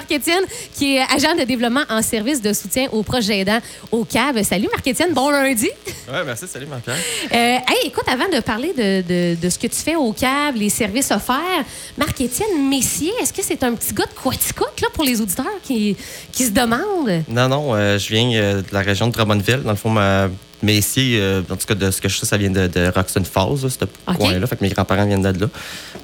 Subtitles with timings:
[0.00, 3.60] Marc-Étienne, qui est agent de développement en service de soutien aux projet aidants
[3.92, 4.42] au CAB.
[4.42, 5.68] Salut Marc-Étienne, bon lundi.
[6.08, 6.46] Oui, merci.
[6.48, 6.96] Salut Marc-Pierre.
[7.30, 10.56] Euh, hey, écoute, avant de parler de, de- de ce que tu fais au CAB,
[10.56, 11.64] les services offerts,
[11.98, 15.96] Marc-Étienne Messier, est-ce que c'est un petit gars de Quaticook, là, pour les auditeurs qui,
[16.32, 17.22] qui se demandent?
[17.28, 19.62] Non, non, euh, je viens euh, de la région de Drummondville.
[19.62, 20.28] Dans le fond, ma
[20.62, 23.24] Messier, euh, en tout cas, de ce que je sais, ça vient de, de Roxton
[23.24, 24.16] Falls, ce OK.
[24.18, 24.46] coin-là.
[24.46, 25.46] Fait que mes grands-parents viennent de là.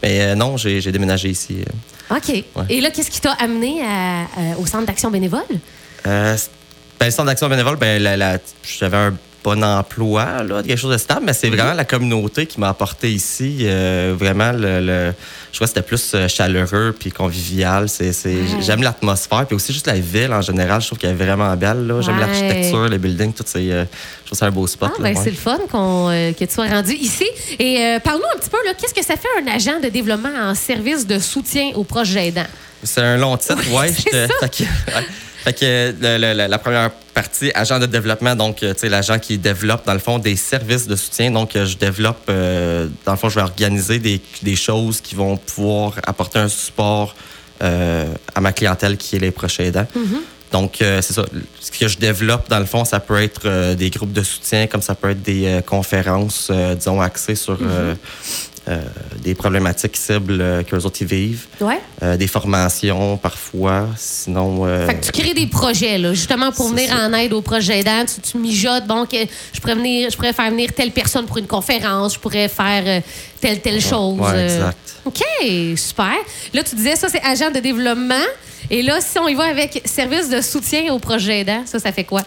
[0.02, 1.58] Mais euh, non, j'ai déménagé ici.
[2.10, 2.16] euh.
[2.16, 2.44] OK.
[2.70, 5.42] Et là, qu'est-ce qui t'a amené à- au Centre d'action bénévole?
[6.04, 6.36] Ben,
[7.00, 8.38] le centre d'action bénévole, ben, la- la-
[9.52, 13.10] un emploi, là, quelque chose de stable, mais c'est vraiment la communauté qui m'a apporté
[13.12, 13.58] ici.
[13.62, 15.12] euh, vraiment, le, le-
[15.52, 17.88] je crois que c'était plus euh, chaleureux puis convivial.
[17.88, 18.60] C'est, c'est- Ouais.
[18.62, 20.80] J'aime l'atmosphère, puis aussi juste la ville en général.
[20.80, 21.86] Je trouve qu'elle est vraiment belle.
[21.86, 22.00] là.
[22.00, 22.26] J'aime Ouais.
[22.26, 23.44] l'architecture, les buildings, tout.
[23.46, 23.84] C'est, euh,
[24.22, 24.90] je trouve c'est un beau spot.
[24.94, 25.20] Ah, ben, ouais.
[25.22, 27.26] c'est le fun qu'on, euh, que tu sois rendu ici.
[27.58, 30.54] Et parle-nous un petit peu, là, qu'est-ce que ça fait un agent de développement en
[30.54, 32.46] service de soutien aux projets aidants?
[32.82, 34.26] C'est un long titre, Oui, ouais.
[35.46, 39.92] Fait que, le- la première partie, agent de développement, donc, euh, l'agent qui développe, dans
[39.92, 41.30] le fond, des services de soutien.
[41.30, 45.14] Donc, euh, je développe, euh, dans le fond, je vais organiser des, des choses qui
[45.14, 47.14] vont pouvoir apporter un support
[47.62, 49.86] euh, à ma clientèle qui est les proches aidants.
[50.50, 51.24] Donc, euh, c'est ça.
[51.60, 54.66] Ce que je développe, dans le fond, ça peut être euh, des groupes de soutien,
[54.66, 57.94] comme ça peut être des euh, conférences, disons, axées sur euh,
[58.68, 58.82] euh,
[59.22, 61.46] des problématiques cibles euh, qu'eux autres y vivent.
[61.60, 61.78] Ouais.
[62.02, 63.86] Euh, des formations parfois.
[63.96, 67.06] Sinon, euh, Fait que tu crées des projets, là, justement pour venir ça.
[67.06, 68.04] en aide aux projets aidants.
[68.04, 69.16] Tu, tu mijotes, bon, que
[69.52, 73.02] je pourrais, venir, je pourrais faire venir telle personne pour une conférence, je pourrais faire
[73.40, 74.18] telle, telle chose.
[74.18, 74.76] ouais, exact.
[75.04, 75.22] OK,
[75.76, 76.14] super.
[76.52, 78.14] Là, tu disais, ça, c'est agent de développement.
[78.68, 81.92] Et là, si on y va avec service de soutien aux projets aidants, ça, ça
[81.92, 82.22] fait quoi?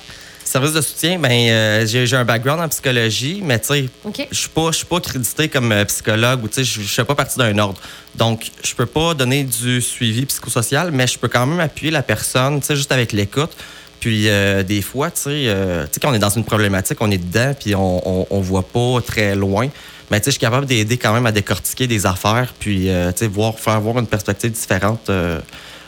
[0.51, 4.77] Service de soutien, ben euh, j'ai un background en psychologie, mais je suis pas, je
[4.77, 7.79] suis pas crédité comme euh, psychologue ou je je fais pas partie d'un ordre.
[8.15, 12.01] Donc, je peux pas donner du suivi psychosocial, mais je peux quand même appuyer la
[12.01, 13.51] personne, juste avec l'écoute.
[13.99, 17.19] Puis euh, des fois, tu sais, euh, quand on est dans une problématique, on est
[17.19, 19.67] dedans, puis on, on, on voit pas très loin.
[20.09, 23.11] Mais tu sais, je suis capable d'aider quand même à décortiquer des affaires, puis euh,
[23.11, 25.11] tu sais, voir, faire voir une perspective différente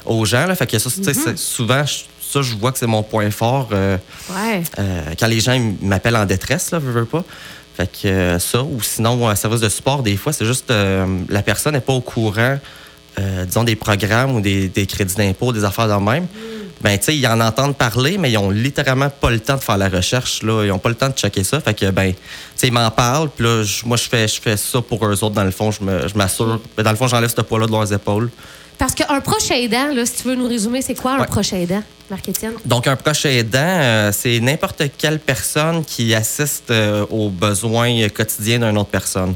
[0.05, 0.45] aux gens.
[0.45, 0.53] Là.
[0.53, 3.29] Fait que ça, tu sais, c'est- souvent, je- ça, je vois que c'est mon point
[3.31, 3.69] fort.
[3.71, 3.97] euh,
[4.29, 4.63] Ouais.
[4.79, 7.23] euh, quand les gens m'appellent en détresse, là, veux, veux pas.
[7.75, 10.71] Fait que euh, ça, ou sinon, un service de support, des fois, c'est juste
[11.29, 12.57] la personne n'est pas au courant,
[13.45, 16.27] disons, des programmes ou des, des crédits d'impôt, des affaires de même.
[16.81, 19.59] Ben, tu sais, ils en entendent parler, mais ils ont littéralement pas le temps de
[19.61, 20.63] faire la recherche, là.
[20.65, 21.59] Ils ont pas le temps de checker ça.
[21.61, 22.17] Fait que, ben, tu
[22.55, 25.29] sais, ils m'en parlent, puis là, moi, je fais, je fais ça pour eux autres,
[25.35, 25.69] dans le fond.
[25.69, 26.59] Je me- je m'assure.
[26.75, 28.31] Ben, Dans le fond, j'enlève ce poids-là de leurs épaules.
[28.79, 31.27] Parce qu'un proche aidant, là, si tu veux nous résumer, c'est quoi un Ouais.
[31.27, 32.53] proche aidant, Marc-Étienne?
[32.65, 38.59] Donc, un proche aidant, euh, c'est n'importe quelle personne qui assiste euh, aux besoins quotidiens
[38.59, 39.33] d'une autre personne.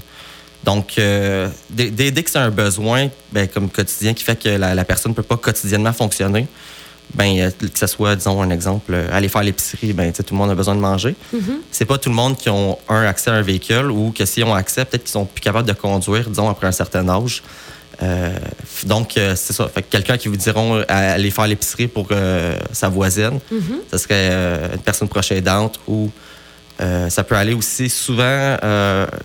[0.63, 4.73] Donc, euh, dès, dès- que c'est un besoin ben, comme quotidien qui fait que la,
[4.75, 6.47] la personne ne peut pas quotidiennement fonctionner,
[7.13, 10.55] ben, que ce soit, disons, un exemple, aller faire l'épicerie, ben, tout le monde a
[10.55, 11.15] besoin de manger.
[11.71, 14.43] C'est pas tout le monde qui ont un accès à un véhicule ou que s'ils
[14.43, 17.43] ont accès, peut-être qu'ils sont plus capables de conduire, disons, après un certain âge.
[18.03, 18.35] Euh,
[18.85, 19.67] donc, euh, c'est ça.
[19.67, 22.09] Fait que quelqu'un qui vous diront euh, aller faire l'épicerie pour
[22.71, 23.39] sa voisine,
[23.91, 26.11] ce serait euh, une personne proche aidante ou
[27.07, 28.57] ça peut aller aussi souvent,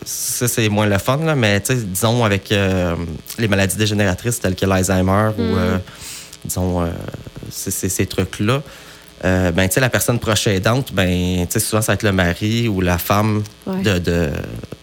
[0.04, 5.30] ça c'est moins le fun, là, mais disons avec les maladies dégénératrices telles que l'Alzheimer
[5.36, 5.78] ou euh,
[6.44, 6.88] disons
[7.50, 8.62] ces, trucs-là.
[9.24, 13.42] ben, la personne proche aidante, ben, souvent, ça va être le mari ou la femme
[13.66, 13.82] Ouais.
[13.82, 14.30] de, de,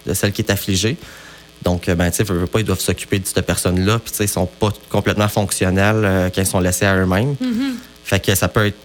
[0.05, 0.97] de celle qui est affligée.
[1.63, 3.99] Donc, euh, ben, tu sais, veux, pas, ils doivent s'occuper de cette personne-là.
[3.99, 7.35] Puis, tu sais, ils sont pas complètement fonctionnels euh, quand ils sont laissés à eux-mêmes.
[8.03, 8.77] Fait que ça peut être,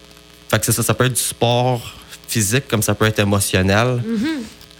[0.49, 1.95] fait que c'est ça, ça peut être du sport
[2.27, 4.01] physique comme ça peut être émotionnel.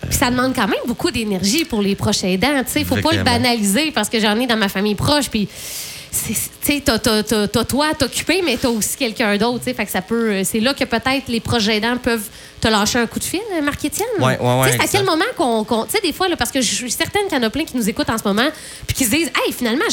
[0.09, 2.63] Puis ça demande quand même beaucoup d'énergie pour les proches aidants.
[2.75, 5.29] Il ne faut pas le banaliser parce que j'en ai dans ma famille proche.
[5.29, 9.59] Puis, tu sais, t'as, toi à t'occuper, mais t'as aussi quelqu'un d'autre.
[9.59, 9.73] tu sais.
[9.73, 10.43] Fait que ça peut.
[10.43, 12.27] C'est là que peut-être les proches aidants peuvent
[12.63, 14.07] te lâcher un coup de fil, Marc-Étienne.
[14.19, 15.63] Ouais, Tu sais, C'est à quel moment qu'on.
[15.65, 17.49] qu'on- tu sais, des fois, là, parce que je suis certaine qu'il y en a
[17.49, 18.47] plein qui nous écoutent en ce moment,
[18.87, 19.83] puis qui se disent, hey, finalement,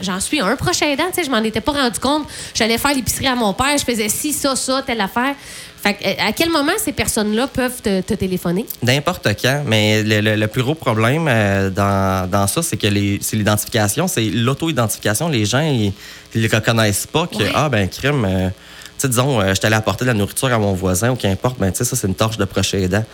[0.00, 1.06] j'en, suis un proche aidant.
[1.08, 2.28] Tu sais, je m'en étais pas rendu compte.
[2.54, 5.34] J'allais faire l'épicerie à mon père, je faisais ci, ça, ça, telle affaire.
[5.82, 8.66] Fait que, euh, à quel moment ces personnes-là peuvent te, te téléphoner?
[8.82, 12.86] N'importe quand, mais le, le- le plus gros problème euh, dans, dans ça, c'est que
[13.22, 15.28] c'est l'identification, c'est l'auto-identification.
[15.28, 15.92] Les gens, ils
[16.34, 17.52] ne reconnaissent pas que, Ouais.
[17.54, 18.48] ah, ben, crime, euh,
[19.00, 21.70] sais, disons, euh, je t'allais apporter de la nourriture à mon voisin ou qu'importe, ben,
[21.72, 23.04] tu sais, ça, c'est une torche de proche aidant.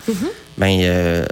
[0.57, 1.25] Ben, euh,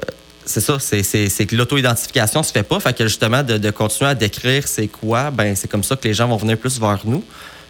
[0.45, 2.79] c'est ça, c'est- que l'auto-identification se fait pas.
[2.79, 6.07] Fait que justement, de, de continuer à décrire c'est quoi, ben, c'est comme ça que
[6.07, 7.23] les gens vont venir plus vers nous.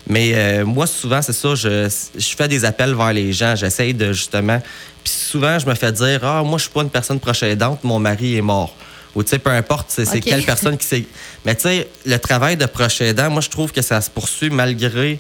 [0.07, 3.55] Mais euh, moi, souvent, c'est ça, je, je fais des appels vers les gens.
[3.55, 4.61] J'essaye de justement.
[5.03, 7.83] Puis souvent, je me fais dire Ah, moi, je suis pas une personne proche aidante,
[7.83, 8.75] mon mari est mort.
[9.15, 11.05] Ou tu sais, peu importe, c'est quelle personne qui s'est.
[11.45, 14.49] Mais tu sais, le travail de proche aidant, moi, je trouve que ça se poursuit
[14.49, 15.17] malgré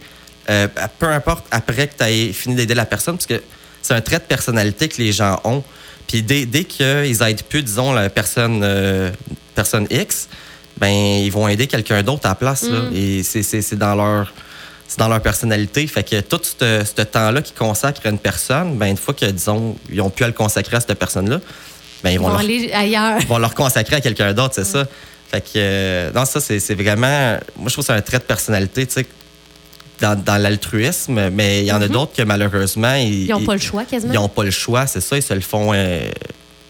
[0.49, 0.67] euh,
[0.99, 3.41] peu importe après que tu aies fini d'aider la personne, parce que
[3.81, 5.63] c'est un trait de personnalité que les gens ont.
[6.07, 9.11] Puis dès, dès qu'ils aident plus, disons, la personne, euh,
[9.55, 10.27] personne X,
[10.77, 12.63] ben ils vont aider quelqu'un d'autre à la place.
[12.63, 14.33] Là, et c'est dans leur
[14.87, 15.85] c'est dans leur personnalité.
[15.87, 19.25] Fait que tout ce, ce temps-là qu'ils consacrent à une personne, ben une fois que,
[19.25, 21.39] disons, ils ont pu à le consacrer à cette personne-là,
[22.03, 23.17] ben ils vont, leur, aller ailleurs.
[23.19, 24.85] ils vont leur consacrer à quelqu'un d'autre, c'est ça.
[25.31, 27.37] Fait que, euh, non, ça, c'est c'est vraiment.
[27.57, 29.07] Moi, je trouve que c'est un trait de personnalité, tu sais,
[30.01, 32.95] dans, dans l'altruisme, mais il y en a d'autres que malheureusement.
[32.95, 34.13] Ils n'ont pas le choix quasiment.
[34.13, 35.71] Ils n'ont pas le choix, c'est ça, ils se le font.
[35.73, 36.09] euh,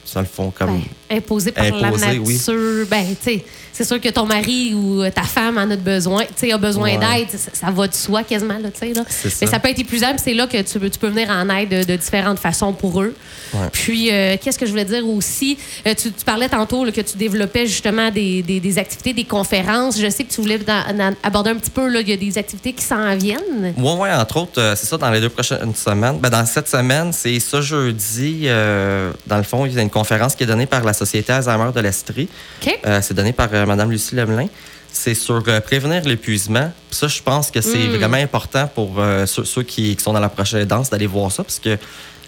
[0.06, 0.82] ils se le font comme.
[1.12, 2.34] Imposé par Imposé, la oui.
[2.34, 2.88] nature.
[2.90, 6.48] Ben, tu sais, c'est sûr que ton mari ou ta femme en a besoin, tu
[6.48, 6.98] sais, a besoin Ouais.
[6.98, 7.30] d'aide.
[7.38, 9.48] Ça, ça va de soi quasiment, là, Mais ça.
[9.48, 11.70] ça peut être épuisant, puis c'est là que tu, peux- tu peux venir en aide
[11.70, 13.14] de, de différentes façons pour eux.
[13.54, 13.68] Ouais.
[13.72, 15.58] Puis, euh, qu'est-ce que je voulais dire aussi?
[15.86, 19.26] Euh, tu, tu parlais tantôt là, que tu développais justement des, des- des activités, des
[19.26, 20.00] conférences.
[20.00, 22.38] Je sais que tu voulais dans- dans- aborder un petit peu, il y a des
[22.38, 23.74] activités qui s'en viennent.
[23.78, 26.18] Oui, oui, entre autres, euh, c'est ça, dans les deux prochaines semaines.
[26.20, 28.48] Ben, dans cette semaine, c'est ce jeudi,
[29.28, 31.72] dans le fond, il y a une conférence qui est donnée par la Société Alzheimer
[31.74, 32.28] de l'Estrie.
[32.62, 32.80] OK?
[32.86, 34.48] Euh, c'est donné par euh, Mme Lucie Lemelin.
[34.92, 36.72] C'est sur euh, prévenir l'épuisement.
[36.90, 37.96] Puis Ça, je pense que c'est Mm.
[37.98, 41.44] vraiment important pour ceux, ceux qui, qui sont dans la prochaine danse d'aller voir ça,
[41.44, 41.78] parce que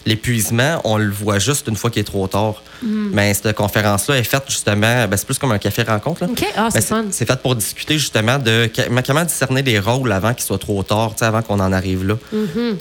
[0.07, 2.63] l'épuisement, on le voit juste une fois qu'il est trop tard.
[2.81, 3.09] Mm.
[3.13, 6.23] Mais cette conférence-là est faite justement, ben, c'est plus comme un café-rencontre.
[6.23, 6.29] là.
[6.31, 6.45] OK.
[6.55, 7.05] Ah, c'est Ben, fun.
[7.11, 10.81] c'est fait pour discuter justement de mais comment discerner les rôles avant qu'il soit trop
[10.83, 12.15] tard, avant qu'on en arrive là.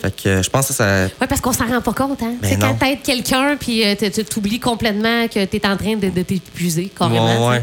[0.00, 1.06] Fait que euh, je pense que ça.
[1.20, 2.23] Oui, parce qu'on s'en rend pas compte.
[2.23, 2.34] Hein?
[2.40, 5.96] Ben c'est quand t'aides quelqu'un, puis euh, tu t'oublies complètement que tu es en train
[5.96, 7.49] de, de t'épuiser carrément.
[7.49, 7.62] Ouais.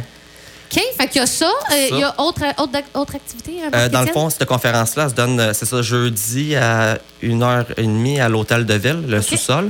[0.75, 1.45] OK, fait qu'il y a ça.
[1.71, 3.57] Euh, Il y a autre, autre, autre activité?
[3.63, 8.29] euh, Euh, dans le fond, cette conférence-là se donne, c'est ça, jeudi à 1h30 à
[8.29, 9.69] l'hôtel de ville, le sous-sol.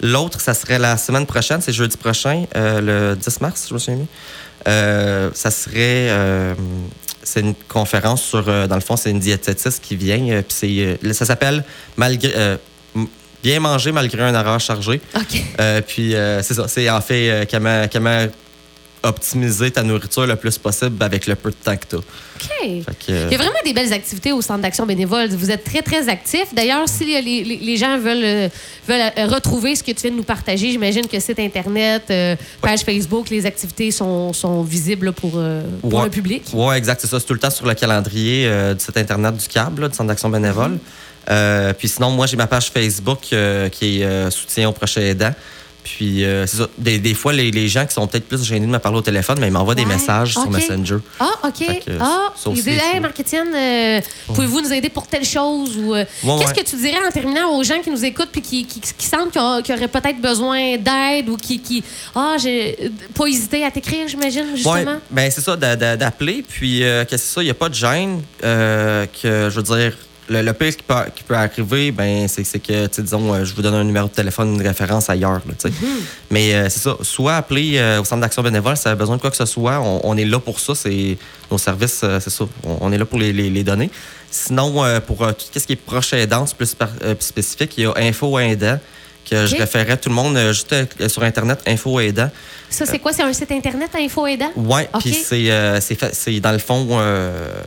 [0.00, 3.78] L'autre, ça serait la semaine prochaine, c'est jeudi prochain, euh, le 10 mars, je me
[3.78, 4.06] souviens
[5.34, 6.10] ça serait.
[7.22, 8.44] c'est une conférence sur.
[8.44, 10.42] dans le fond, c'est une diététiste qui vient.
[10.42, 11.64] puis ça s'appelle
[11.96, 12.58] Malgré.
[13.42, 15.00] Bien manger malgré un horaire chargé.
[15.60, 18.26] Euh, puis euh, c'est ça, c'est en fait euh, comment, comment
[19.02, 21.98] optimiser ta nourriture le plus possible avec le peu de temps que tu as.
[21.98, 22.84] OK.
[23.06, 25.28] Que, euh, Il y a vraiment des belles activités au Centre d'action bénévole.
[25.30, 26.54] Vous êtes très, très actifs.
[26.54, 28.48] D'ailleurs, si les, les- les gens veulent, euh,
[28.88, 32.36] veulent euh, retrouver ce que tu viens de nous partager, j'imagine que site Internet, euh,
[32.60, 36.04] page Facebook, les activités sont, sont visibles pour, euh, pour Ouais.
[36.04, 36.44] le public.
[36.52, 37.00] Oui, exact.
[37.00, 37.20] C'est ça.
[37.20, 40.08] C'est tout le temps sur le calendrier du site Internet du CAB, là, du Centre
[40.08, 40.78] d'action bénévole.
[41.30, 43.34] Euh, puis sinon, moi, j'ai ma page Facebook qui
[44.02, 45.34] est soutien aux prochains aidants.
[45.82, 46.68] Puis, euh, c'est ça.
[46.78, 49.02] Des, des fois, les, les gens qui sont peut-être plus gênés de me parler au
[49.02, 50.50] téléphone, mais ils m'envoient des messages sur.
[50.50, 50.96] Messenger.
[51.18, 51.58] Ah, OK.
[51.86, 55.76] Que, ah, ils disent, hey, c'est- Marc-Étienne, euh, pouvez-vous nous aider pour telle chose?
[55.78, 56.62] Ou, euh, Ouais, Qu'est-ce ouais.
[56.64, 59.30] que tu dirais en terminant aux gens qui nous écoutent puis qui, qui, qui sentent
[59.32, 61.60] qu'ils ont- qu'ils auraient peut-être besoin d'aide ou qui.
[61.60, 61.82] qui
[62.14, 64.98] ah, j'ai pas hésité à t'écrire, j'imagine, justement?
[65.10, 66.44] Ben c'est ça, d'a- d'a- d'appeler.
[66.46, 68.22] Puis, euh, que c'est ça, il n'y a pas de gêne.
[68.44, 69.96] euh, que, je veux dire,
[70.30, 73.62] le, le pire qui peut, qui peut arriver, ben, c'est que, disons, euh, je vous
[73.62, 75.42] donne un numéro de téléphone, une référence ailleurs.
[75.46, 75.70] là, sais.
[76.30, 79.16] Mais euh, c'est ça, soit appeler euh, au centre d'action bénévole si ça a besoin
[79.16, 79.80] de quoi que ce soit.
[79.80, 80.74] On, on est là pour ça.
[80.76, 81.18] C'est
[81.50, 82.44] nos services, c'est ça.
[82.64, 83.90] On, on est là pour les, les- les donner.
[84.30, 86.86] Sinon, pour tout ce qui est proche aidance plus, plus
[87.18, 88.78] spécifique, il y a Info Aidant
[89.28, 90.74] que je référais tout le monde juste
[91.08, 92.30] sur Internet, Info Aidant.
[92.68, 93.12] Ça, c'est quoi?
[93.12, 94.50] C'est un site Internet, Info Aidant?
[94.56, 95.00] Oui, OK.
[95.02, 97.00] puis c'est, dans le fond,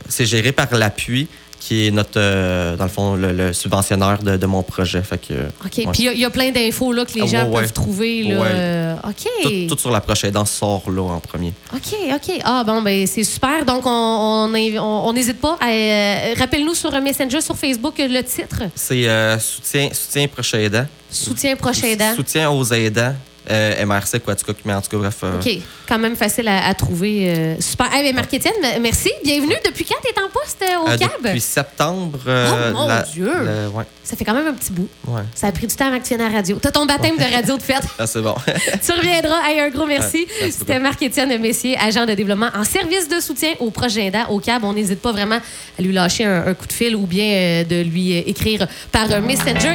[0.08, 1.28] c'est géré par l'appui
[1.66, 5.00] qui est notre, euh, dans le fond, le, le subventionnaire de, de mon projet.
[5.02, 5.32] Fait que,
[5.64, 5.72] OK.
[5.78, 5.86] ouais.
[5.92, 7.62] Puis il y a- il y, a plein d'infos là, que les Ah, gens ouais,
[7.62, 8.22] peuvent trouver.
[8.24, 8.34] Là.
[8.44, 9.26] Euh, OK.
[9.42, 11.54] tout, tout sur la prochaine danse sort là en premier.
[11.74, 12.40] OK, OK.
[12.44, 13.64] Ah, bon, ben c'est super.
[13.64, 15.56] Donc, on on inv- on- on n'hésite pas.
[15.66, 20.86] euh, Rappelle-nous sur Messenger, sur Facebook, le titre C'est euh, soutien, soutien prochain aidant.
[21.10, 22.14] Soutien prochain aidant.
[22.14, 23.14] Soutien aux aidants.
[23.50, 25.16] Euh, MRC, quoi, en tout cas, mais en tout cas, bref.
[25.22, 25.58] euh, OK.
[25.86, 27.28] Quand même facile à, à trouver.
[27.28, 27.88] euh, super.
[27.98, 29.10] Eh bien, Marc-Étienne, m- merci.
[29.22, 29.54] Bienvenue.
[29.64, 31.10] Depuis quand tu es en poste euh, au CAB?
[31.24, 32.18] depuis septembre.
[32.26, 33.30] Oh, mon Dieu!
[33.74, 34.88] ouais, Ça fait quand même un petit bout.
[35.08, 35.22] ouais.
[35.34, 36.58] Ça a pris du temps avant que tu viennes à la radio.
[36.60, 37.82] Tu as ton baptême de radio de fête.
[37.98, 38.34] Ah, c'est bon.
[38.46, 39.46] tu reviendras.
[39.48, 40.26] Hey, un gros merci.
[40.50, 40.78] C'était.
[40.78, 44.64] Marc-Étienne Messier, agent de développement en service de soutien au projet au CAB.
[44.64, 45.38] On n'hésite pas vraiment
[45.78, 49.20] à lui lâcher un, un coup de fil ou bien de lui écrire par un
[49.20, 49.72] Messenger.